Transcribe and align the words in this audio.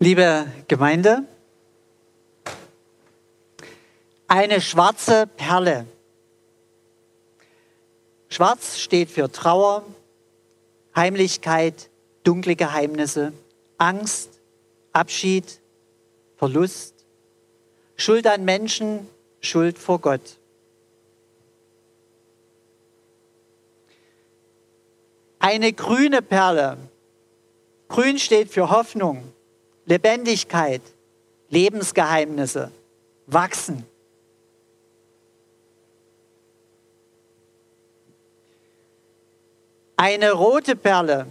Liebe 0.00 0.48
Gemeinde, 0.66 1.24
eine 4.26 4.60
schwarze 4.60 5.28
Perle. 5.28 5.86
Schwarz 8.28 8.78
steht 8.78 9.08
für 9.08 9.30
Trauer, 9.30 9.84
Heimlichkeit, 10.96 11.90
dunkle 12.24 12.56
Geheimnisse, 12.56 13.32
Angst, 13.78 14.40
Abschied, 14.92 15.60
Verlust, 16.36 17.06
Schuld 17.96 18.26
an 18.26 18.44
Menschen, 18.44 19.08
Schuld 19.40 19.78
vor 19.78 20.00
Gott. 20.00 20.38
Eine 25.38 25.72
grüne 25.72 26.20
Perle. 26.20 26.78
Grün 27.88 28.18
steht 28.18 28.50
für 28.50 28.70
Hoffnung, 28.70 29.33
Lebendigkeit, 29.86 30.82
Lebensgeheimnisse, 31.50 32.70
Wachsen. 33.26 33.86
Eine 39.96 40.32
rote 40.32 40.76
Perle. 40.76 41.26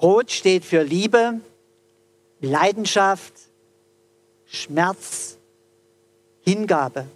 Rot 0.00 0.30
steht 0.30 0.64
für 0.64 0.82
Liebe, 0.82 1.40
Leidenschaft, 2.40 3.34
Schmerz, 4.46 5.36
Hingabe. 6.42 7.06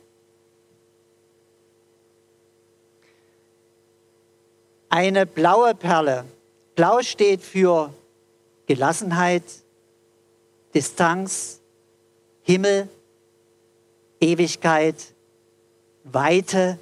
Eine 4.91 5.27
blaue 5.27 5.75
Perle. 5.75 6.25
Blau 6.77 7.03
steht 7.03 7.43
für 7.43 7.93
Gelassenheit, 8.67 9.43
Distanz, 10.75 11.61
Himmel, 12.43 12.89
Ewigkeit, 14.21 14.97
Weite, 16.03 16.79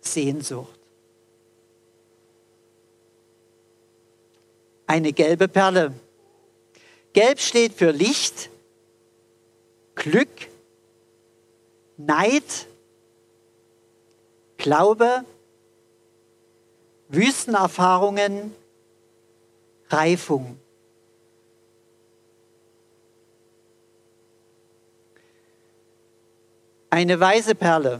Sehnsucht. 0.00 0.78
Eine 4.86 5.12
gelbe 5.12 5.48
Perle. 5.48 5.94
Gelb 7.12 7.38
steht 7.38 7.74
für 7.74 7.90
Licht, 7.90 8.50
Glück, 9.94 10.48
Neid, 11.96 12.66
Glaube, 14.56 15.24
Wüstenerfahrungen, 17.08 18.54
Reifung. 19.88 20.58
Eine 26.94 27.18
weiße 27.18 27.56
Perle. 27.56 27.98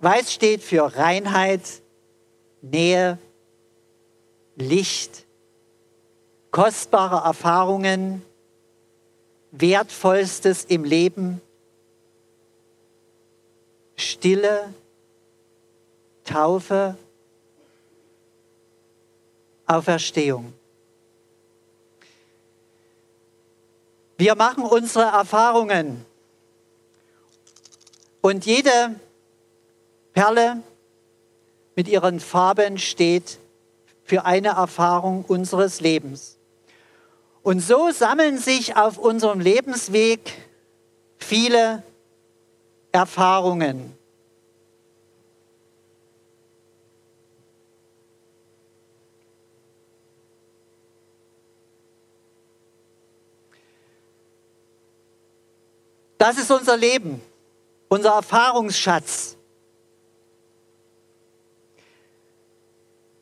Weiß 0.00 0.32
steht 0.32 0.62
für 0.62 0.96
Reinheit, 0.96 1.82
Nähe, 2.62 3.18
Licht, 4.56 5.26
kostbare 6.50 7.26
Erfahrungen, 7.26 8.24
Wertvollstes 9.50 10.64
im 10.64 10.84
Leben, 10.84 11.42
Stille, 13.96 14.72
Taufe, 16.24 16.96
Auferstehung. 19.66 20.54
Wir 24.16 24.34
machen 24.36 24.64
unsere 24.64 25.04
Erfahrungen 25.04 26.06
und 28.22 28.46
jede 28.46 28.94
Perle 30.14 30.62
mit 31.74 31.88
ihren 31.88 32.20
Farben 32.20 32.78
steht 32.78 33.38
für 34.04 34.24
eine 34.24 34.50
Erfahrung 34.50 35.24
unseres 35.26 35.80
Lebens. 35.80 36.38
Und 37.42 37.60
so 37.60 37.90
sammeln 37.90 38.38
sich 38.38 38.76
auf 38.76 38.96
unserem 38.98 39.40
Lebensweg 39.40 40.32
viele 41.18 41.82
Erfahrungen. 42.92 43.96
Das 56.18 56.38
ist 56.38 56.52
unser 56.52 56.76
Leben, 56.76 57.20
unser 57.92 58.14
Erfahrungsschatz. 58.14 59.36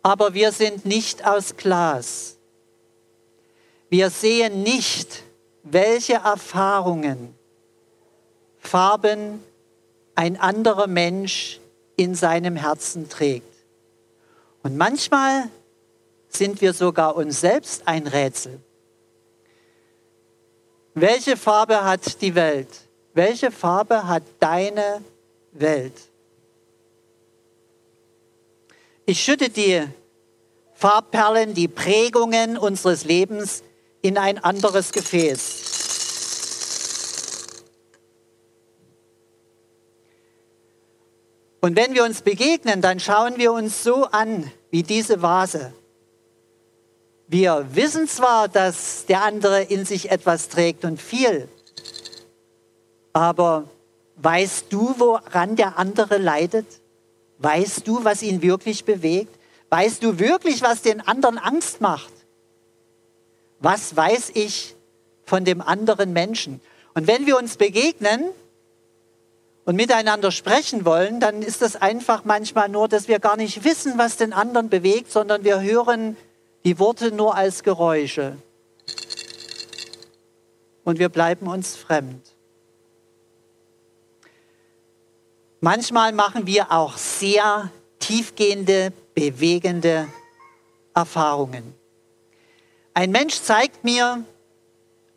Aber 0.01 0.33
wir 0.33 0.53
sind 0.53 0.85
nicht 0.85 1.27
aus 1.27 1.57
Glas. 1.57 2.37
Wir 3.89 4.11
sehen 4.11 4.63
nicht, 4.63 5.25
welche 5.65 6.15
Erfahrungen, 6.15 7.35
Farben 8.61 9.43
ein 10.15 10.39
anderer 10.39 10.87
Mensch 10.87 11.59
in 11.97 12.15
seinem 12.15 12.55
Herzen 12.55 13.09
trägt. 13.09 13.53
Und 14.63 14.77
manchmal 14.77 15.51
sind 16.29 16.61
wir 16.61 16.75
sogar 16.75 17.17
uns 17.17 17.41
selbst 17.41 17.89
ein 17.89 18.07
Rätsel. 18.07 18.61
Welche 20.95 21.37
Farbe 21.37 21.83
hat 21.83 22.23
die 22.23 22.37
Welt? 22.37 22.69
Welche 23.21 23.51
Farbe 23.51 24.09
hat 24.09 24.23
deine 24.39 25.05
Welt? 25.53 25.93
Ich 29.05 29.23
schütte 29.23 29.51
die 29.51 29.87
Farbperlen, 30.73 31.53
die 31.53 31.69
Prägungen 31.69 32.57
unseres 32.57 33.05
Lebens 33.05 33.63
in 34.01 34.17
ein 34.17 34.39
anderes 34.39 34.93
Gefäß. 34.93 35.65
Und 41.61 41.77
wenn 41.77 41.93
wir 41.93 42.05
uns 42.05 42.23
begegnen, 42.23 42.81
dann 42.81 43.01
schauen 43.01 43.37
wir 43.37 43.53
uns 43.53 43.83
so 43.85 44.05
an 44.07 44.51
wie 44.71 44.83
diese 44.83 45.21
Vase. 45.21 45.75
Wir 47.29 47.67
wissen 47.73 48.09
zwar, 48.09 48.49
dass 48.49 49.05
der 49.05 49.23
andere 49.25 49.61
in 49.65 49.85
sich 49.85 50.11
etwas 50.11 50.49
trägt 50.49 50.87
und 50.87 51.03
viel, 51.03 51.51
aber 53.13 53.69
weißt 54.17 54.67
du, 54.71 54.95
woran 54.99 55.57
der 55.57 55.79
andere 55.79 56.19
leidet? 56.19 56.67
Weißt 57.39 57.87
du, 57.87 58.05
was 58.05 58.23
ihn 58.23 58.43
wirklich 58.43 58.85
bewegt? 58.85 59.35
Weißt 59.71 60.03
du 60.03 60.19
wirklich, 60.19 60.63
was 60.63 60.83
den 60.83 61.01
anderen 61.01 61.39
Angst 61.39 61.81
macht? 61.81 62.13
Was 63.61 63.97
weiß 63.97 64.33
ich 64.35 64.75
von 65.25 65.45
dem 65.45 65.61
anderen 65.61 66.13
Menschen? 66.13 66.61
Und 66.95 67.07
wenn 67.07 67.27
wir 67.27 67.39
uns 67.39 67.57
begegnen 67.57 68.31
und 69.65 69.77
miteinander 69.77 70.33
sprechen 70.33 70.85
wollen, 70.85 71.21
dann 71.21 71.43
ist 71.43 71.63
das 71.63 71.77
einfach 71.77 72.25
manchmal 72.25 72.69
nur, 72.69 72.89
dass 72.89 73.07
wir 73.07 73.21
gar 73.21 73.37
nicht 73.37 73.65
wissen, 73.65 73.97
was 73.97 74.17
den 74.17 74.33
anderen 74.33 74.69
bewegt, 74.69 75.13
sondern 75.13 75.45
wir 75.45 75.61
hören 75.61 76.17
die 76.65 76.79
Worte 76.79 77.13
nur 77.13 77.37
als 77.37 77.63
Geräusche. 77.63 78.37
Und 80.85 80.99
wir 80.99 81.09
bleiben 81.09 81.47
uns 81.47 81.77
fremd. 81.77 82.30
Manchmal 85.61 86.13
machen 86.13 86.47
wir 86.47 86.73
auch 86.73 86.97
sehr 86.97 87.71
tiefgehende, 87.99 88.93
bewegende 89.15 90.09
Erfahrungen. 90.95 91.75
Ein 92.95 93.11
Mensch 93.11 93.41
zeigt 93.41 93.85
mir 93.85 94.25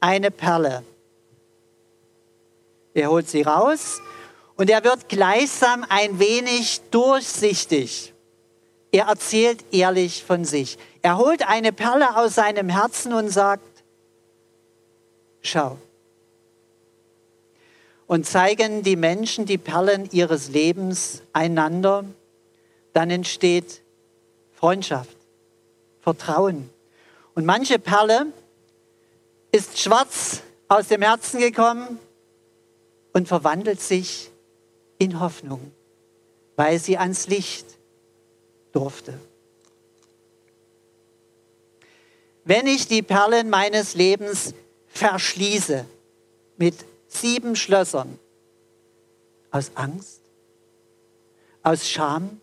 eine 0.02 0.32
Perle. 0.32 0.84
Er 2.94 3.10
holt 3.10 3.30
sie 3.30 3.42
raus 3.42 4.02
und 4.56 4.70
er 4.70 4.84
wird 4.84 5.08
gleichsam 5.08 5.86
ein 5.88 6.20
wenig 6.20 6.82
durchsichtig. 6.92 8.14
Er 8.92 9.06
erzählt 9.06 9.64
ehrlich 9.72 10.24
von 10.24 10.46
sich. 10.46 10.78
Er 11.02 11.18
holt 11.18 11.48
eine 11.48 11.72
Perle 11.72 12.16
aus 12.18 12.36
seinem 12.36 12.70
Herzen 12.70 13.14
und 13.14 13.30
sagt, 13.30 13.84
schau, 15.42 15.80
und 18.08 18.26
zeigen 18.26 18.84
die 18.84 18.96
Menschen 18.96 19.46
die 19.46 19.58
Perlen 19.58 20.10
ihres 20.12 20.50
Lebens 20.50 21.24
einander, 21.34 22.06
dann 22.94 23.10
entsteht 23.10 23.82
Freundschaft, 24.54 25.18
Vertrauen. 26.02 26.70
Und 27.36 27.46
manche 27.46 27.80
Perle 27.80 28.28
ist 29.52 29.80
schwarz 29.80 30.42
aus 30.68 30.88
dem 30.88 31.02
Herzen 31.02 31.40
gekommen 31.40 32.00
und 33.14 33.28
verwandelt 33.28 33.82
sich 33.82 34.32
in 34.98 35.20
Hoffnung, 35.20 35.72
weil 36.56 36.80
sie 36.80 36.98
ans 36.98 37.28
Licht 37.28 37.66
durfte. 38.72 39.20
Wenn 42.46 42.68
ich 42.68 42.88
die 42.88 43.02
Perlen 43.02 43.50
meines 43.50 43.96
Lebens 43.96 44.54
verschließe 44.88 45.86
mit 46.58 46.76
sieben 47.14 47.56
Schlössern? 47.56 48.20
Aus 49.52 49.72
Angst? 49.76 50.22
Aus 51.62 51.88
Scham? 51.90 52.42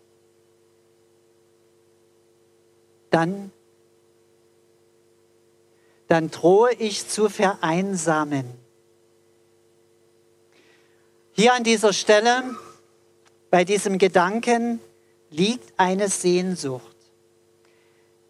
Dann, 3.09 3.51
dann 6.07 6.31
drohe 6.31 6.73
ich 6.73 7.07
zu 7.07 7.29
vereinsamen. 7.29 8.45
Hier 11.33 11.53
an 11.53 11.63
dieser 11.63 11.93
Stelle, 11.93 12.43
bei 13.49 13.65
diesem 13.65 13.97
Gedanken, 13.97 14.79
liegt 15.29 15.73
eine 15.77 16.09
Sehnsucht. 16.09 16.95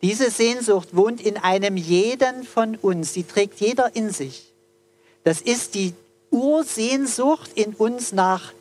Diese 0.02 0.32
Sehnsucht 0.32 0.96
wohnt 0.96 1.22
in 1.22 1.38
einem 1.38 1.78
jeden 1.78 2.44
von 2.44 2.76
uns, 2.76 3.14
die 3.14 3.24
trägt 3.24 3.60
jeder 3.60 3.96
in 3.96 4.10
sich. 4.10 4.52
Das 5.24 5.42
ist 5.42 5.76
die 5.76 5.94
Ursehnsucht 6.32 7.52
in 7.54 7.74
uns 7.74 8.12
nach 8.12 8.54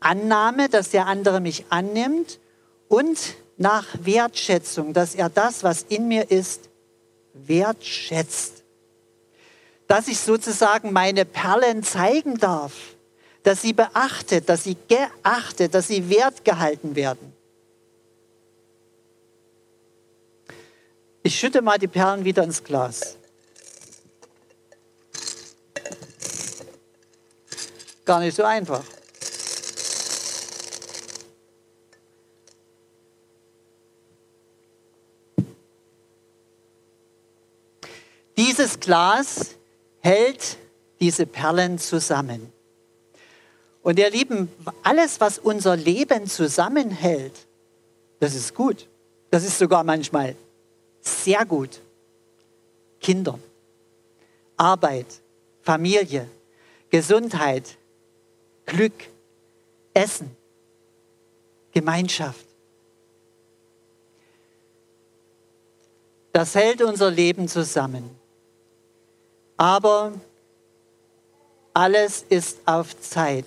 Annahme, 0.00 0.68
dass 0.68 0.90
der 0.90 1.06
andere 1.06 1.40
mich 1.40 1.64
annimmt 1.70 2.38
und 2.88 3.18
nach 3.56 3.86
Wertschätzung, 4.00 4.92
dass 4.92 5.14
er 5.14 5.28
das, 5.28 5.64
was 5.64 5.84
in 5.88 6.08
mir 6.08 6.30
ist, 6.30 6.68
wertschätzt. 7.34 8.62
Dass 9.86 10.08
ich 10.08 10.18
sozusagen 10.18 10.92
meine 10.92 11.24
Perlen 11.24 11.82
zeigen 11.82 12.38
darf, 12.38 12.72
dass 13.42 13.62
sie 13.62 13.72
beachtet, 13.72 14.48
dass 14.48 14.64
sie 14.64 14.76
geachtet, 14.88 15.74
dass 15.74 15.88
sie 15.88 16.10
wertgehalten 16.10 16.94
werden. 16.94 17.32
Ich 21.22 21.38
schütte 21.38 21.62
mal 21.62 21.78
die 21.78 21.88
Perlen 21.88 22.24
wieder 22.24 22.42
ins 22.42 22.64
Glas. 22.64 23.17
Gar 28.08 28.20
nicht 28.20 28.36
so 28.36 28.42
einfach. 28.42 28.82
Dieses 38.34 38.80
Glas 38.80 39.50
hält 40.00 40.56
diese 40.98 41.26
Perlen 41.26 41.78
zusammen. 41.78 42.50
Und 43.82 43.98
ihr 43.98 44.08
Lieben, 44.08 44.48
alles, 44.82 45.20
was 45.20 45.38
unser 45.38 45.76
Leben 45.76 46.26
zusammenhält, 46.28 47.34
das 48.20 48.34
ist 48.34 48.54
gut. 48.54 48.88
Das 49.30 49.44
ist 49.44 49.58
sogar 49.58 49.84
manchmal 49.84 50.34
sehr 51.02 51.44
gut. 51.44 51.82
Kinder, 53.02 53.38
Arbeit, 54.56 55.20
Familie, 55.60 56.26
Gesundheit, 56.88 57.76
Glück, 58.68 58.92
Essen, 59.94 60.36
Gemeinschaft. 61.72 62.46
Das 66.32 66.54
hält 66.54 66.82
unser 66.82 67.10
Leben 67.10 67.48
zusammen. 67.48 68.10
Aber 69.56 70.12
alles 71.72 72.24
ist 72.28 72.58
auf 72.66 73.00
Zeit. 73.00 73.46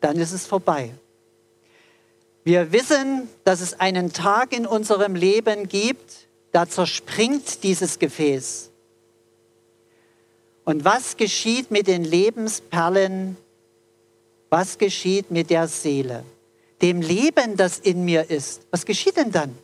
Dann 0.00 0.16
ist 0.18 0.32
es 0.32 0.46
vorbei. 0.46 0.92
Wir 2.44 2.72
wissen, 2.72 3.28
dass 3.44 3.62
es 3.62 3.80
einen 3.80 4.12
Tag 4.12 4.52
in 4.52 4.66
unserem 4.66 5.14
Leben 5.14 5.68
gibt, 5.68 6.28
da 6.52 6.68
zerspringt 6.68 7.62
dieses 7.62 7.98
Gefäß. 7.98 8.70
Und 10.64 10.84
was 10.84 11.16
geschieht 11.16 11.70
mit 11.70 11.86
den 11.86 12.04
Lebensperlen? 12.04 13.38
Was 14.50 14.78
geschieht 14.78 15.30
mit 15.30 15.48
der 15.48 15.68
Seele? 15.68 16.24
Dem 16.82 17.00
Leben, 17.00 17.56
das 17.56 17.78
in 17.78 18.04
mir 18.04 18.28
ist. 18.28 18.62
Was 18.70 18.84
geschieht 18.84 19.16
denn 19.16 19.32
dann? 19.32 19.56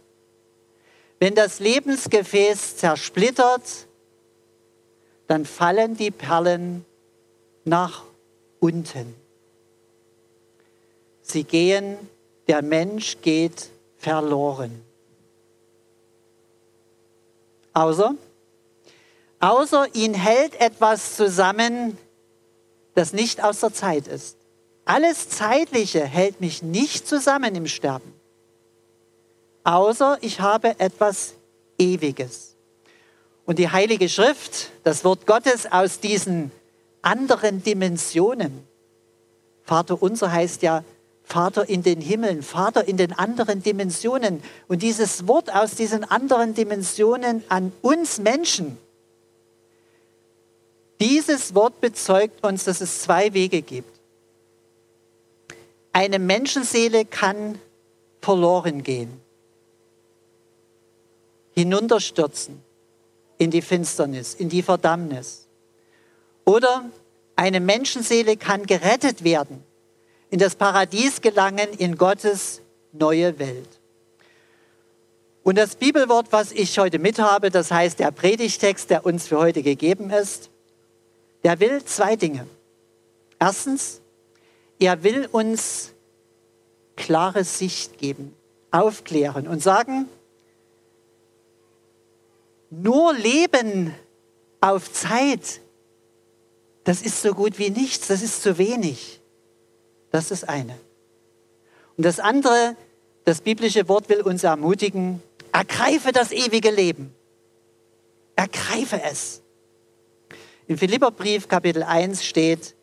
Wenn 1.18 1.34
das 1.34 1.60
Lebensgefäß 1.60 2.76
zersplittert, 2.76 3.86
dann 5.26 5.44
fallen 5.44 5.96
die 5.96 6.10
Perlen 6.10 6.84
nach 7.64 8.04
unten. 8.60 9.14
Sie 11.22 11.44
gehen 11.44 11.98
der 12.46 12.62
Mensch 12.62 13.16
geht 13.22 13.70
verloren. 13.98 14.84
Außer, 17.72 18.14
außer 19.40 19.94
ihn 19.94 20.14
hält 20.14 20.60
etwas 20.60 21.16
zusammen, 21.16 21.98
das 22.94 23.12
nicht 23.12 23.42
aus 23.42 23.60
der 23.60 23.72
Zeit 23.72 24.06
ist. 24.06 24.35
Alles 24.86 25.28
Zeitliche 25.28 26.04
hält 26.04 26.40
mich 26.40 26.62
nicht 26.62 27.08
zusammen 27.08 27.56
im 27.56 27.66
Sterben. 27.66 28.14
Außer 29.64 30.18
ich 30.20 30.40
habe 30.40 30.78
etwas 30.78 31.34
Ewiges. 31.76 32.54
Und 33.44 33.58
die 33.58 33.68
Heilige 33.68 34.08
Schrift, 34.08 34.70
das 34.84 35.04
Wort 35.04 35.26
Gottes 35.26 35.70
aus 35.70 35.98
diesen 35.98 36.52
anderen 37.02 37.64
Dimensionen. 37.64 38.64
Vater 39.64 40.00
unser 40.00 40.30
heißt 40.30 40.62
ja 40.62 40.84
Vater 41.24 41.68
in 41.68 41.82
den 41.82 42.00
Himmeln, 42.00 42.44
Vater 42.44 42.86
in 42.86 42.96
den 42.96 43.12
anderen 43.12 43.60
Dimensionen. 43.60 44.40
Und 44.68 44.82
dieses 44.82 45.26
Wort 45.26 45.52
aus 45.52 45.72
diesen 45.72 46.04
anderen 46.04 46.54
Dimensionen 46.54 47.42
an 47.48 47.72
uns 47.82 48.18
Menschen, 48.18 48.78
dieses 51.00 51.56
Wort 51.56 51.80
bezeugt 51.80 52.44
uns, 52.44 52.64
dass 52.64 52.80
es 52.80 53.02
zwei 53.02 53.34
Wege 53.34 53.62
gibt. 53.62 53.95
Eine 55.96 56.18
Menschenseele 56.18 57.06
kann 57.06 57.58
verloren 58.20 58.82
gehen, 58.82 59.18
hinunterstürzen 61.54 62.62
in 63.38 63.50
die 63.50 63.62
Finsternis, 63.62 64.34
in 64.34 64.50
die 64.50 64.60
Verdammnis. 64.60 65.46
Oder 66.44 66.84
eine 67.34 67.60
Menschenseele 67.60 68.36
kann 68.36 68.66
gerettet 68.66 69.24
werden 69.24 69.64
in 70.28 70.38
das 70.38 70.54
Paradies 70.54 71.22
gelangen, 71.22 71.70
in 71.78 71.96
Gottes 71.96 72.60
neue 72.92 73.38
Welt. 73.38 73.80
Und 75.44 75.56
das 75.56 75.76
Bibelwort, 75.76 76.26
was 76.30 76.52
ich 76.52 76.78
heute 76.78 76.98
mit 76.98 77.18
habe, 77.18 77.48
das 77.48 77.70
heißt 77.70 78.00
der 78.00 78.10
Predigtext, 78.10 78.90
der 78.90 79.06
uns 79.06 79.28
für 79.28 79.38
heute 79.38 79.62
gegeben 79.62 80.10
ist, 80.10 80.50
der 81.42 81.58
will 81.58 81.82
zwei 81.86 82.16
Dinge. 82.16 82.46
Erstens, 83.38 84.02
er 84.78 85.02
will 85.02 85.28
uns 85.30 85.92
klare 86.96 87.44
Sicht 87.44 87.98
geben, 87.98 88.34
aufklären 88.70 89.46
und 89.46 89.62
sagen, 89.62 90.08
nur 92.70 93.14
Leben 93.14 93.94
auf 94.60 94.92
Zeit, 94.92 95.60
das 96.84 97.02
ist 97.02 97.22
so 97.22 97.34
gut 97.34 97.58
wie 97.58 97.70
nichts, 97.70 98.08
das 98.08 98.22
ist 98.22 98.42
zu 98.42 98.58
wenig. 98.58 99.20
Das 100.12 100.30
ist 100.30 100.48
eine. 100.48 100.78
Und 101.96 102.06
das 102.06 102.20
andere, 102.20 102.76
das 103.24 103.40
biblische 103.40 103.88
Wort 103.88 104.08
will 104.08 104.22
uns 104.22 104.44
ermutigen, 104.44 105.20
ergreife 105.52 106.12
das 106.12 106.30
ewige 106.32 106.70
Leben. 106.70 107.12
Ergreife 108.36 109.00
es. 109.02 109.42
Im 110.68 110.78
Philipperbrief 110.78 111.48
Kapitel 111.48 111.82
1 111.82 112.24
steht, 112.24 112.75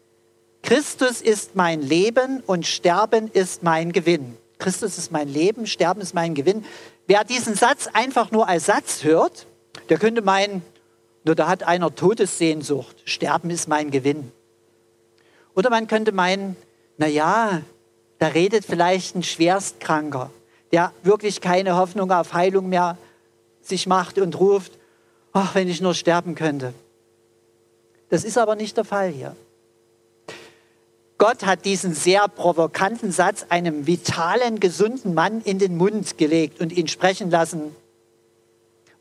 Christus 0.63 1.21
ist 1.21 1.55
mein 1.55 1.81
Leben 1.81 2.41
und 2.47 2.65
Sterben 2.65 3.29
ist 3.31 3.63
mein 3.63 3.91
Gewinn. 3.91 4.37
Christus 4.59 4.97
ist 4.97 5.11
mein 5.11 5.27
Leben, 5.27 5.67
Sterben 5.67 5.99
ist 6.01 6.13
mein 6.13 6.35
Gewinn. 6.35 6.65
Wer 7.05 7.25
diesen 7.25 7.53
Satz 7.53 7.89
einfach 7.91 8.31
nur 8.31 8.47
als 8.47 8.67
Satz 8.67 9.03
hört, 9.03 9.45
der 9.89 9.99
könnte 9.99 10.21
meinen, 10.21 10.63
nur 11.25 11.35
da 11.35 11.49
hat 11.49 11.63
einer 11.63 11.93
Todessehnsucht, 11.93 12.95
Sterben 13.03 13.49
ist 13.49 13.67
mein 13.67 13.91
Gewinn. 13.91 14.31
Oder 15.53 15.69
man 15.69 15.87
könnte 15.87 16.13
meinen, 16.13 16.55
naja, 16.97 17.61
da 18.19 18.27
redet 18.27 18.65
vielleicht 18.65 19.17
ein 19.17 19.23
Schwerstkranker, 19.23 20.31
der 20.71 20.93
wirklich 21.03 21.41
keine 21.41 21.75
Hoffnung 21.75 22.09
auf 22.09 22.33
Heilung 22.33 22.69
mehr 22.69 22.97
sich 23.61 23.85
macht 23.85 24.17
und 24.17 24.39
ruft, 24.39 24.71
ach, 25.33 25.55
wenn 25.55 25.67
ich 25.67 25.81
nur 25.81 25.93
sterben 25.93 26.35
könnte. 26.35 26.73
Das 28.07 28.23
ist 28.23 28.37
aber 28.37 28.55
nicht 28.55 28.77
der 28.77 28.85
Fall 28.85 29.09
hier. 29.09 29.35
Gott 31.23 31.45
hat 31.45 31.63
diesen 31.63 31.93
sehr 31.93 32.27
provokanten 32.27 33.13
Satz 33.13 33.45
einem 33.47 33.87
vitalen, 33.87 34.59
gesunden 34.59 35.13
Mann 35.13 35.39
in 35.39 35.57
den 35.57 35.77
Mund 35.77 36.17
gelegt 36.17 36.59
und 36.59 36.73
ihn 36.73 36.89
sprechen 36.89 37.31
lassen. 37.31 37.73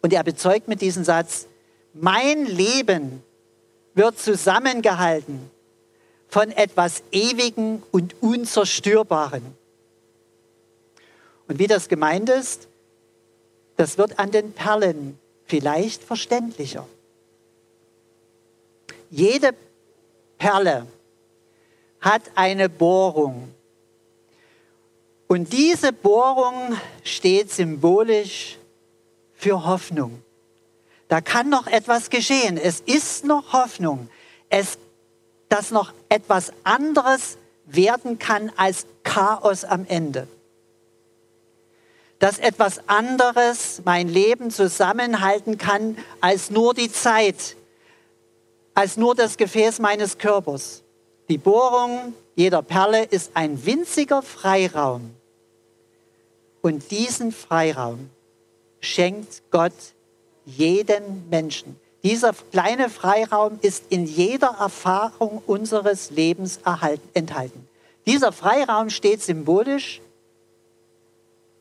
Und 0.02 0.12
er 0.12 0.22
bezeugt 0.22 0.68
mit 0.68 0.82
diesem 0.82 1.02
Satz, 1.02 1.48
mein 1.94 2.46
Leben 2.46 3.24
wird 3.94 4.20
zusammengehalten 4.20 5.50
von 6.28 6.52
etwas 6.52 7.02
Ewigen 7.10 7.82
und 7.90 8.14
Unzerstörbaren. 8.22 9.56
Und 11.48 11.58
wie 11.58 11.66
das 11.66 11.88
gemeint 11.88 12.28
ist, 12.28 12.68
das 13.74 13.98
wird 13.98 14.20
an 14.20 14.30
den 14.30 14.52
Perlen 14.52 15.18
vielleicht 15.46 16.04
verständlicher. 16.04 16.86
Jede 19.10 19.56
Perle 20.38 20.86
hat 22.02 22.22
eine 22.34 22.68
Bohrung. 22.68 23.54
Und 25.28 25.52
diese 25.52 25.94
Bohrung 25.94 26.76
steht 27.04 27.50
symbolisch 27.50 28.58
für 29.34 29.64
Hoffnung. 29.64 30.22
Da 31.08 31.20
kann 31.20 31.48
noch 31.48 31.66
etwas 31.66 32.10
geschehen. 32.10 32.58
Es 32.58 32.80
ist 32.80 33.24
noch 33.24 33.52
Hoffnung. 33.52 34.10
Es, 34.50 34.78
dass 35.48 35.70
noch 35.70 35.92
etwas 36.08 36.52
anderes 36.64 37.38
werden 37.64 38.18
kann 38.18 38.52
als 38.56 38.86
Chaos 39.04 39.64
am 39.64 39.86
Ende. 39.86 40.26
Dass 42.18 42.38
etwas 42.38 42.88
anderes 42.88 43.80
mein 43.84 44.08
Leben 44.08 44.50
zusammenhalten 44.50 45.56
kann 45.56 45.96
als 46.20 46.50
nur 46.50 46.74
die 46.74 46.90
Zeit, 46.90 47.56
als 48.74 48.96
nur 48.96 49.14
das 49.14 49.36
Gefäß 49.36 49.78
meines 49.78 50.18
Körpers. 50.18 50.81
Die 51.32 51.38
Bohrung 51.38 52.12
jeder 52.34 52.60
Perle 52.60 53.04
ist 53.04 53.30
ein 53.32 53.64
winziger 53.64 54.20
Freiraum. 54.20 55.16
Und 56.60 56.90
diesen 56.90 57.32
Freiraum 57.32 58.10
schenkt 58.80 59.40
Gott 59.50 59.72
jeden 60.44 61.30
Menschen. 61.30 61.80
Dieser 62.02 62.34
kleine 62.34 62.90
Freiraum 62.90 63.58
ist 63.62 63.84
in 63.88 64.04
jeder 64.04 64.58
Erfahrung 64.60 65.42
unseres 65.46 66.10
Lebens 66.10 66.60
enthalten. 67.14 67.66
Dieser 68.04 68.32
Freiraum 68.32 68.90
steht 68.90 69.22
symbolisch 69.22 70.02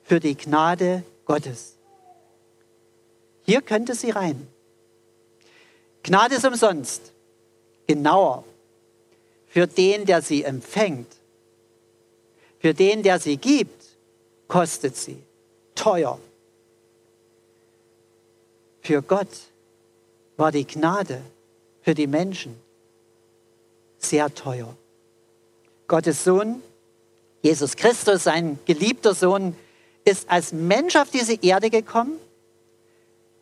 für 0.04 0.20
die 0.20 0.36
Gnade 0.36 1.04
Gottes. 1.24 1.78
Hier 3.44 3.62
könnte 3.62 3.96
sie 3.96 4.10
rein. 4.10 4.50
Gnade 6.04 6.36
ist 6.36 6.46
umsonst. 6.46 7.14
Genauer. 7.88 8.44
Für 9.52 9.68
den, 9.68 10.06
der 10.06 10.22
sie 10.22 10.44
empfängt. 10.44 11.14
Für 12.60 12.74
den, 12.74 13.04
der 13.04 13.20
sie 13.20 13.36
gibt, 13.36 13.84
kostet 14.48 14.96
sie. 14.96 15.22
Teuer. 15.76 16.18
Für 18.82 19.02
Gott 19.02 19.28
war 20.38 20.54
die 20.54 20.66
Gnade 20.66 21.22
für 21.82 21.94
die 21.94 22.08
Menschen 22.08 22.56
sehr 23.98 24.34
teuer. 24.34 24.74
Gottes 25.88 26.24
Sohn, 26.24 26.64
Jesus 27.42 27.76
Christus, 27.76 28.24
sein 28.24 28.58
geliebter 28.66 29.14
Sohn, 29.14 29.56
ist 30.06 30.30
als 30.30 30.54
Mensch 30.54 30.96
auf 30.96 31.10
diese 31.10 31.36
Erde 31.42 31.70
gekommen 31.70 32.18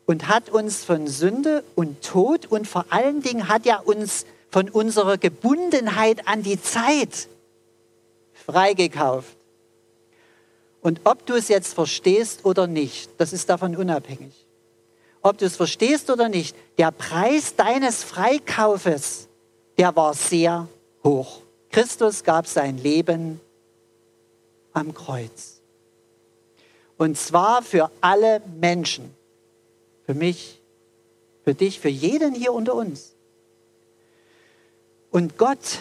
und 0.08 0.28
hat 0.28 0.50
uns 0.50 0.84
von 0.84 1.06
Sünde 1.06 1.63
und 1.75 2.01
Tod 2.01 2.48
und 2.48 2.68
vor 2.68 2.86
allen 2.89 3.22
Dingen 3.22 3.48
hat 3.48 3.68
er 3.68 3.86
uns 3.86 4.25
von 4.50 4.70
unserer 4.70 5.18
Gebundenheit 5.18 6.27
an 6.27 6.44
die 6.44 6.62
Zeit 6.62 7.27
freigekauft. 8.34 9.38
Und 10.82 11.01
ob 11.03 11.25
du 11.25 11.36
es 11.36 11.50
jetzt 11.50 11.74
verstehst 11.74 12.46
oder 12.46 12.68
nicht, 12.68 13.12
das 13.18 13.34
ist 13.34 13.50
davon 13.50 13.75
unabhängig 13.75 14.46
ob 15.22 15.38
du 15.38 15.46
es 15.46 15.56
verstehst 15.56 16.10
oder 16.10 16.29
nicht, 16.29 16.56
der 16.77 16.91
Preis 16.91 17.56
deines 17.56 18.03
Freikaufes, 18.03 19.27
der 19.77 19.96
war 19.96 20.13
sehr 20.13 20.68
hoch. 21.03 21.41
Christus 21.70 22.24
gab 22.24 22.48
sein 22.48 22.77
Leben 22.77 23.39
am 24.74 24.94
Kreuz. 24.94 25.62
Und 26.98 27.18
zwar 27.18 27.62
für 27.62 27.91
alle 28.01 28.41
Menschen. 28.60 29.13
Für 30.06 30.13
mich, 30.13 30.60
für 31.44 31.53
dich, 31.53 31.79
für 31.79 31.89
jeden 31.89 32.34
hier 32.34 32.53
unter 32.53 32.74
uns. 32.75 33.15
Und 35.12 35.38
Gott, 35.38 35.80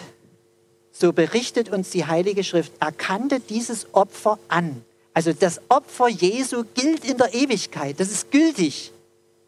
so 0.91 1.13
berichtet 1.13 1.69
uns 1.69 1.89
die 1.89 2.05
Heilige 2.05 2.43
Schrift, 2.43 2.73
erkannte 2.79 3.39
dieses 3.39 3.93
Opfer 3.93 4.39
an. 4.47 4.83
Also 5.13 5.33
das 5.33 5.61
Opfer 5.69 6.07
Jesu 6.07 6.63
gilt 6.73 7.05
in 7.05 7.17
der 7.17 7.33
Ewigkeit. 7.33 7.99
Das 7.99 8.11
ist 8.11 8.31
gültig 8.31 8.91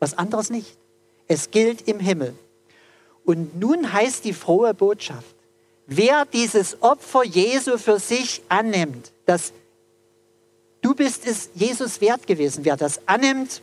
was 0.02 0.18
anderes 0.18 0.50
nicht. 0.50 0.76
Es 1.28 1.52
gilt 1.52 1.88
im 1.88 2.00
Himmel. 2.02 2.36
Und 3.24 3.58
nun 3.58 3.94
heißt 3.94 4.26
die 4.26 4.34
frohe 4.34 4.74
Botschaft, 4.74 5.36
wer 5.86 6.26
dieses 6.26 6.82
Opfer 6.82 7.24
Jesu 7.24 7.78
für 7.78 8.00
sich 8.00 8.42
annimmt, 8.50 9.14
dass 9.26 9.54
du 10.82 10.96
bist 10.96 11.26
es 11.26 11.52
Jesus 11.54 12.02
wert 12.02 12.26
gewesen, 12.26 12.66
wer 12.66 12.76
das 12.76 13.08
annimmt, 13.08 13.62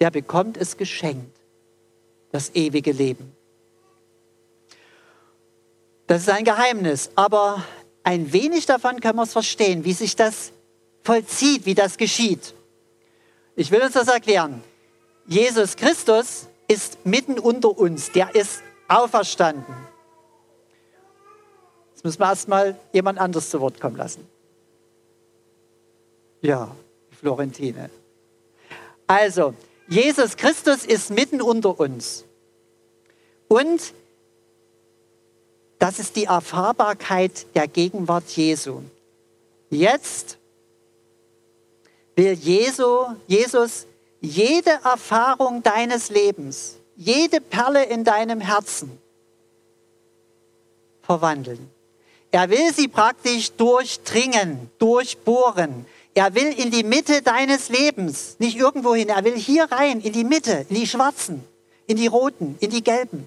der 0.00 0.10
bekommt 0.10 0.56
es 0.56 0.76
geschenkt, 0.76 1.38
das 2.32 2.52
ewige 2.54 2.90
Leben. 2.90 3.32
Das 6.12 6.24
ist 6.24 6.28
ein 6.28 6.44
Geheimnis, 6.44 7.10
aber 7.14 7.64
ein 8.02 8.34
wenig 8.34 8.66
davon 8.66 9.00
können 9.00 9.16
wir 9.16 9.22
es 9.22 9.32
verstehen, 9.32 9.82
wie 9.86 9.94
sich 9.94 10.14
das 10.14 10.52
vollzieht, 11.04 11.64
wie 11.64 11.74
das 11.74 11.96
geschieht. 11.96 12.52
Ich 13.56 13.70
will 13.70 13.80
uns 13.80 13.94
das 13.94 14.08
erklären. 14.08 14.62
Jesus 15.26 15.74
Christus 15.74 16.48
ist 16.68 17.06
mitten 17.06 17.38
unter 17.38 17.78
uns, 17.78 18.12
der 18.12 18.34
ist 18.34 18.62
auferstanden. 18.88 19.74
Jetzt 21.94 22.04
müssen 22.04 22.20
wir 22.20 22.28
erstmal 22.28 22.76
jemand 22.92 23.18
anderes 23.18 23.48
zu 23.48 23.58
Wort 23.62 23.80
kommen 23.80 23.96
lassen. 23.96 24.28
Ja, 26.42 26.76
Florentine. 27.18 27.88
Also, 29.06 29.54
Jesus 29.88 30.36
Christus 30.36 30.84
ist 30.84 31.10
mitten 31.10 31.40
unter 31.40 31.80
uns. 31.80 32.26
Und 33.48 33.94
das 35.82 35.98
ist 35.98 36.14
die 36.14 36.26
Erfahrbarkeit 36.26 37.44
der 37.56 37.66
Gegenwart 37.66 38.28
Jesu. 38.36 38.82
Jetzt 39.68 40.38
will 42.14 42.34
Jesu, 42.34 43.06
Jesus 43.26 43.88
jede 44.20 44.70
Erfahrung 44.84 45.64
deines 45.64 46.08
Lebens, 46.08 46.76
jede 46.94 47.40
Perle 47.40 47.82
in 47.82 48.04
deinem 48.04 48.40
Herzen 48.40 48.96
verwandeln. 51.00 51.68
Er 52.30 52.48
will 52.48 52.72
sie 52.72 52.86
praktisch 52.86 53.50
durchdringen, 53.50 54.70
durchbohren. 54.78 55.84
Er 56.14 56.32
will 56.36 56.52
in 56.60 56.70
die 56.70 56.84
Mitte 56.84 57.22
deines 57.22 57.70
Lebens, 57.70 58.36
nicht 58.38 58.56
irgendwo 58.56 58.94
hin, 58.94 59.08
er 59.08 59.24
will 59.24 59.36
hier 59.36 59.64
rein, 59.64 60.00
in 60.00 60.12
die 60.12 60.22
Mitte, 60.22 60.64
in 60.68 60.76
die 60.76 60.86
schwarzen, 60.86 61.42
in 61.88 61.96
die 61.96 62.06
roten, 62.06 62.56
in 62.60 62.70
die 62.70 62.84
gelben. 62.84 63.26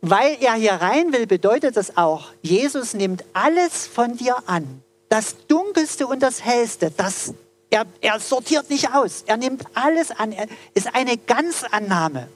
Weil 0.00 0.36
er 0.40 0.54
hier 0.54 0.74
rein 0.74 1.12
will, 1.12 1.26
bedeutet 1.26 1.76
das 1.76 1.96
auch, 1.96 2.32
Jesus 2.42 2.94
nimmt 2.94 3.24
alles 3.32 3.86
von 3.86 4.16
dir 4.16 4.36
an. 4.46 4.82
Das 5.08 5.46
Dunkelste 5.46 6.06
und 6.06 6.22
das 6.22 6.44
Hellste, 6.44 6.90
das 6.90 7.32
er, 7.70 7.86
er 8.00 8.18
sortiert 8.18 8.70
nicht 8.70 8.92
aus. 8.94 9.24
Er 9.26 9.36
nimmt 9.36 9.64
alles 9.74 10.10
an. 10.10 10.32
Er 10.32 10.46
ist 10.74 10.94
eine 10.94 11.16
Ganzannahme. 11.18 12.28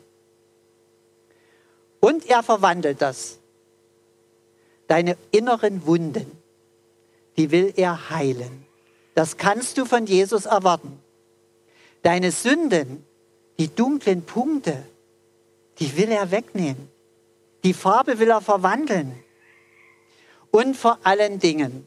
Und 2.01 2.29
er 2.29 2.43
verwandelt 2.43 3.01
das. 3.01 3.39
Deine 4.89 5.17
inneren 5.31 5.87
Wunden, 5.87 6.31
die 7.37 7.51
will 7.51 7.73
er 7.77 8.11
heilen. 8.11 8.67
Das 9.15 9.37
kannst 9.37 9.79
du 9.79 9.85
von 9.85 10.07
Jesus 10.07 10.45
erwarten. 10.45 10.99
Deine 12.03 12.31
Sünden, 12.31 13.07
die 13.59 13.75
dunklen 13.75 14.23
Punkte, 14.23 14.85
die 15.79 15.97
will 15.97 16.11
er 16.11 16.31
wegnehmen. 16.31 16.92
Die 17.65 17.75
Farbe 17.75 18.19
will 18.19 18.31
er 18.31 18.41
verwandeln. 18.41 19.23
Und 20.51 20.77
vor 20.77 20.99
allen 21.05 21.39
Dingen, 21.39 21.87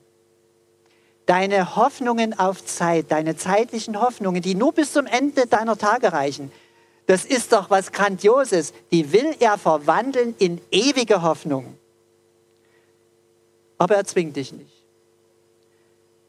deine 1.26 1.76
Hoffnungen 1.76 2.38
auf 2.38 2.66
Zeit, 2.66 3.12
deine 3.12 3.36
zeitlichen 3.36 4.00
Hoffnungen, 4.00 4.42
die 4.42 4.56
nur 4.56 4.74
bis 4.74 4.94
zum 4.94 5.06
Ende 5.06 5.48
deiner 5.48 5.78
Tage 5.78 6.14
reichen, 6.14 6.52
das 7.08 7.26
ist 7.26 7.52
doch 7.52 7.70
was 7.70 7.92
Grandioses. 7.92 8.74
Die 8.92 9.12
will 9.12 9.36
er 9.40 9.58
verwandeln 9.58 10.36
in 10.40 10.60
ewige 10.72 11.22
Hoffnung. 11.22 11.78
Aber 13.78 13.96
er 13.96 14.06
zwingt 14.06 14.36
dich 14.36 14.52
nicht. 14.52 14.84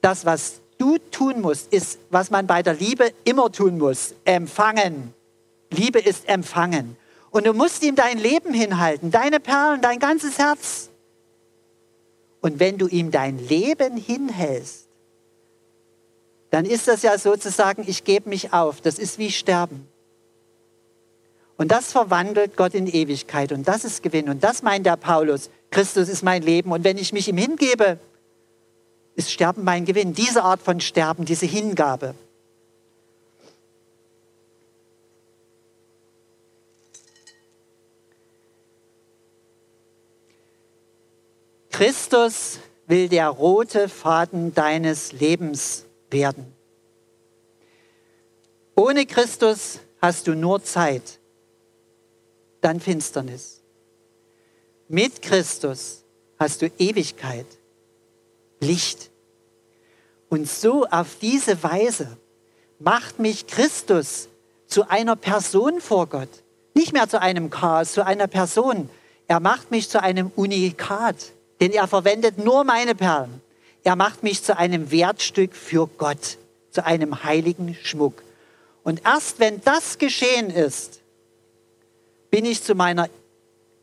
Das, 0.02 0.26
was 0.26 0.60
du 0.78 0.98
tun 1.10 1.40
musst, 1.40 1.72
ist, 1.72 1.98
was 2.10 2.30
man 2.30 2.46
bei 2.46 2.62
der 2.62 2.74
Liebe 2.74 3.10
immer 3.24 3.50
tun 3.50 3.78
muss. 3.78 4.14
Empfangen. 4.24 5.14
Liebe 5.70 5.98
ist 5.98 6.28
empfangen. 6.28 6.96
Und 7.36 7.46
du 7.46 7.52
musst 7.52 7.82
ihm 7.82 7.96
dein 7.96 8.16
Leben 8.16 8.54
hinhalten, 8.54 9.10
deine 9.10 9.40
Perlen, 9.40 9.82
dein 9.82 9.98
ganzes 9.98 10.38
Herz. 10.38 10.88
Und 12.40 12.60
wenn 12.60 12.78
du 12.78 12.86
ihm 12.86 13.10
dein 13.10 13.38
Leben 13.38 13.98
hinhältst, 13.98 14.88
dann 16.48 16.64
ist 16.64 16.88
das 16.88 17.02
ja 17.02 17.18
sozusagen, 17.18 17.84
ich 17.86 18.04
gebe 18.04 18.30
mich 18.30 18.54
auf. 18.54 18.80
Das 18.80 18.98
ist 18.98 19.18
wie 19.18 19.30
Sterben. 19.30 19.86
Und 21.58 21.70
das 21.70 21.92
verwandelt 21.92 22.56
Gott 22.56 22.72
in 22.72 22.86
Ewigkeit 22.86 23.52
und 23.52 23.68
das 23.68 23.84
ist 23.84 24.02
Gewinn. 24.02 24.30
Und 24.30 24.42
das 24.42 24.62
meint 24.62 24.86
der 24.86 24.96
Paulus. 24.96 25.50
Christus 25.70 26.08
ist 26.08 26.22
mein 26.22 26.40
Leben 26.40 26.72
und 26.72 26.84
wenn 26.84 26.96
ich 26.96 27.12
mich 27.12 27.28
ihm 27.28 27.36
hingebe, 27.36 27.98
ist 29.14 29.30
Sterben 29.30 29.62
mein 29.62 29.84
Gewinn. 29.84 30.14
Diese 30.14 30.42
Art 30.42 30.62
von 30.62 30.80
Sterben, 30.80 31.26
diese 31.26 31.44
Hingabe. 31.44 32.14
Christus 41.76 42.58
will 42.86 43.10
der 43.10 43.28
rote 43.28 43.90
Faden 43.90 44.54
deines 44.54 45.12
Lebens 45.12 45.84
werden. 46.10 46.54
Ohne 48.74 49.04
Christus 49.04 49.80
hast 50.00 50.26
du 50.26 50.34
nur 50.34 50.64
Zeit, 50.64 51.18
dann 52.62 52.80
Finsternis. 52.80 53.60
Mit 54.88 55.20
Christus 55.20 56.02
hast 56.38 56.62
du 56.62 56.70
Ewigkeit, 56.78 57.44
Licht. 58.58 59.10
Und 60.30 60.48
so 60.48 60.86
auf 60.86 61.18
diese 61.20 61.62
Weise 61.62 62.16
macht 62.78 63.18
mich 63.18 63.46
Christus 63.48 64.30
zu 64.66 64.88
einer 64.88 65.14
Person 65.14 65.82
vor 65.82 66.06
Gott. 66.06 66.30
Nicht 66.72 66.94
mehr 66.94 67.06
zu 67.06 67.20
einem 67.20 67.50
Chaos, 67.50 67.92
zu 67.92 68.06
einer 68.06 68.28
Person. 68.28 68.88
Er 69.28 69.40
macht 69.40 69.70
mich 69.70 69.90
zu 69.90 70.02
einem 70.02 70.32
Unikat, 70.36 71.34
denn 71.60 71.72
er 71.72 71.88
verwendet 71.88 72.38
nur 72.38 72.64
meine 72.64 72.94
Perlen. 72.94 73.40
Er 73.84 73.96
macht 73.96 74.22
mich 74.22 74.42
zu 74.42 74.56
einem 74.56 74.90
Wertstück 74.90 75.54
für 75.54 75.86
Gott, 75.86 76.38
zu 76.70 76.84
einem 76.84 77.24
heiligen 77.24 77.74
Schmuck. 77.82 78.22
Und 78.82 79.02
erst 79.04 79.40
wenn 79.40 79.60
das 79.62 79.98
geschehen 79.98 80.50
ist, 80.50 81.00
bin 82.30 82.44
ich 82.44 82.62
zu 82.62 82.74
meiner 82.74 83.08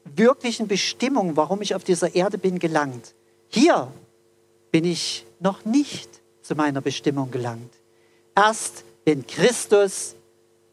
wirklichen 0.04 0.68
Bestimmung, 0.68 1.36
warum 1.36 1.62
ich 1.62 1.76
auf 1.76 1.84
dieser 1.84 2.16
Erde 2.16 2.38
bin, 2.38 2.60
gelangt. 2.60 3.14
Hier 3.48 3.92
bin 4.72 4.86
ich 4.86 5.26
noch 5.40 5.66
nicht 5.66 6.10
zu 6.42 6.56
meiner 6.56 6.82
Bestimmung 6.82 7.32
gelangt. 7.32 7.74
Erst 8.36 8.84
wenn 9.06 9.26
Christus 9.26 10.16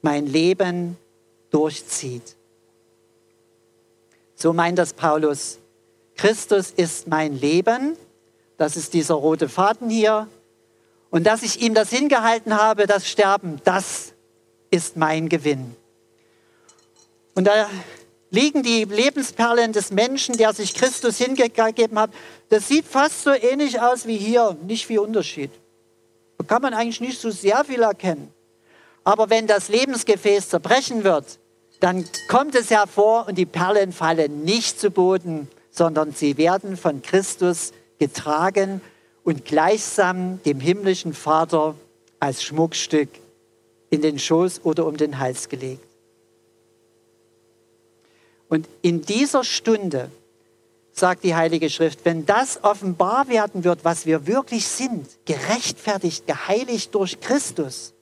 mein 0.03 0.27
Leben 0.27 0.97
durchzieht. 1.51 2.37
So 4.35 4.53
meint 4.53 4.79
das 4.79 4.93
Paulus. 4.93 5.59
Christus 6.21 6.71
ist 6.71 7.09
mein 7.09 7.33
Leben. 7.33 7.97
Das 8.59 8.77
ist 8.77 8.93
dieser 8.93 9.15
rote 9.15 9.49
Faden 9.49 9.89
hier. 9.89 10.29
Und 11.09 11.27
dass 11.27 11.43
ich 11.43 11.63
ihm 11.63 11.73
das 11.73 11.89
hingehalten 11.89 12.55
habe, 12.61 12.87
das 12.87 13.09
Sterben, 13.09 13.59
das 13.65 14.13
ist 14.71 14.99
mein 14.99 15.31
Gewinn. 15.31 15.75
Und 17.35 17.47
da 17.47 17.71
liegen 18.29 18.63
die 18.63 18.85
Lebensperlen 18.85 19.73
des 19.73 19.93
Menschen, 19.93 20.37
der 20.37 20.53
sich 20.53 20.75
Christus 20.75 21.17
hingegeben 21.17 21.99
hat. 21.99 22.11
Das 22.51 22.69
sieht 22.69 22.85
fast 22.85 23.23
so 23.23 23.31
ähnlich 23.31 23.81
aus 23.81 24.07
wie 24.07 24.19
hier, 24.19 24.59
nicht 24.67 24.87
viel 24.87 24.99
Unterschied. 24.99 25.51
Da 26.37 26.45
kann 26.45 26.61
man 26.61 26.75
eigentlich 26.75 27.01
nicht 27.01 27.19
so 27.19 27.31
sehr 27.31 27.65
viel 27.65 27.81
erkennen. 27.81 28.31
Aber 29.05 29.31
wenn 29.31 29.47
das 29.47 29.71
Lebensgefäß 29.71 30.51
zerbrechen 30.51 31.03
wird, 31.03 31.39
dann 31.81 32.05
kommt 32.29 32.55
es 32.57 32.69
hervor 32.69 33.27
und 33.27 33.39
die 33.39 33.47
Perlen 33.47 33.93
fallen 33.93 34.45
nicht 34.45 34.79
zu 34.79 34.91
Boden, 34.91 35.49
sondern 35.71 36.13
sie 36.13 36.37
werden 36.37 36.77
von 36.77 37.03
Christus 37.03 37.73
getragen 37.99 38.81
und 39.25 39.45
gleichsam 39.45 40.43
dem 40.43 40.61
himmlischen 40.61 41.15
Vater 41.15 41.75
als 42.19 42.43
Schmuckstück 42.43 43.09
in 43.91 44.03
den 44.03 44.19
Schoß 44.19 44.65
oder 44.65 44.87
um 44.87 44.97
den 44.97 45.19
Hals 45.19 45.49
gelegt. 45.49 45.85
Und 48.49 48.69
in 48.83 49.03
dieser 49.03 49.45
Stunde, 49.45 50.11
sagt 50.93 51.25
die 51.25 51.35
Heilige 51.35 51.71
Schrift, 51.71 52.05
wenn 52.05 52.27
das 52.27 52.63
offenbar 52.63 53.29
werden 53.29 53.65
wird, 53.65 53.85
was 53.85 54.07
wir 54.07 54.27
wirklich 54.27 54.67
sind, 54.67 55.09
gerechtfertigt, 55.25 56.27
geheiligt 56.27 56.95
durch 56.95 57.21
Christus, 57.21 57.95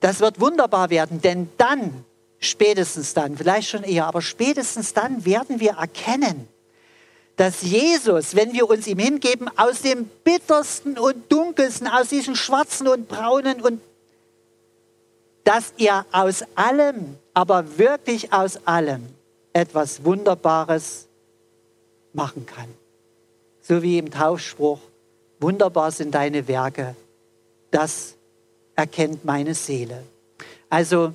das 0.00 0.20
wird 0.20 0.40
wunderbar 0.40 0.90
werden, 0.90 1.20
denn 1.20 1.48
dann, 1.56 2.04
spätestens 2.38 3.14
dann, 3.14 3.36
vielleicht 3.36 3.68
schon 3.68 3.82
eher, 3.82 4.06
aber 4.06 4.22
spätestens 4.22 4.92
dann 4.92 5.24
werden 5.24 5.60
wir 5.60 5.72
erkennen, 5.72 6.48
dass 7.36 7.62
Jesus, 7.62 8.34
wenn 8.34 8.52
wir 8.52 8.68
uns 8.68 8.86
ihm 8.86 8.98
hingeben, 8.98 9.48
aus 9.56 9.82
dem 9.82 10.06
bittersten 10.24 10.98
und 10.98 11.30
dunkelsten, 11.30 11.86
aus 11.86 12.08
diesem 12.08 12.34
schwarzen 12.34 12.88
und 12.88 13.08
braunen 13.08 13.60
und 13.60 13.80
dass 15.44 15.74
er 15.78 16.06
aus 16.12 16.42
allem, 16.54 17.16
aber 17.34 17.78
wirklich 17.78 18.32
aus 18.32 18.66
allem 18.66 19.06
etwas 19.52 20.04
Wunderbares 20.04 21.06
machen 22.12 22.46
kann. 22.46 22.68
So 23.62 23.82
wie 23.82 23.98
im 23.98 24.10
Taufspruch, 24.10 24.80
wunderbar 25.38 25.92
sind 25.92 26.14
deine 26.14 26.48
Werke. 26.48 26.96
Das 27.70 28.14
erkennt 28.74 29.24
meine 29.24 29.54
Seele. 29.54 30.02
Also 30.68 31.12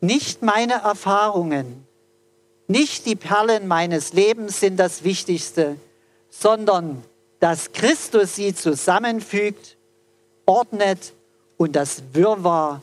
nicht 0.00 0.42
meine 0.42 0.74
Erfahrungen, 0.74 1.86
nicht 2.66 3.06
die 3.06 3.16
Perlen 3.16 3.66
meines 3.66 4.12
Lebens 4.12 4.60
sind 4.60 4.76
das 4.76 5.02
Wichtigste, 5.02 5.76
sondern 6.28 7.02
dass 7.40 7.72
Christus 7.72 8.36
sie 8.36 8.54
zusammenfügt, 8.54 9.76
ordnet 10.44 11.14
und 11.56 11.76
das 11.76 12.02
Wirrwarr 12.12 12.82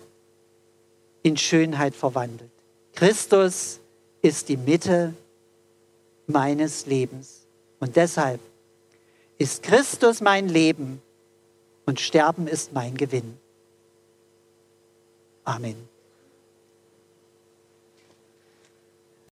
in 1.24 1.38
Schönheit 1.38 1.96
verwandelt. 1.96 2.52
Christus 2.94 3.80
ist 4.22 4.50
die 4.50 4.58
Mitte 4.58 5.14
meines 6.28 6.86
Lebens. 6.86 7.46
Und 7.80 7.96
deshalb 7.96 8.40
ist 9.38 9.64
Christus 9.64 10.22
mein 10.22 10.50
Leben 10.50 11.02
und 11.86 12.00
Sterben 12.00 12.48
ist 12.48 12.74
mein 12.74 12.96
Gewinn. 12.96 13.38
Amen. 15.44 15.95